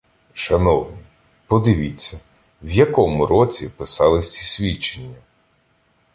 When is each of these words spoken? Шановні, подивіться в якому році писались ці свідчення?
Шановні, 0.33 0.97
подивіться 1.47 2.19
в 2.61 2.71
якому 2.71 3.27
році 3.27 3.69
писались 3.77 4.31
ці 4.33 4.41
свідчення? 4.43 5.15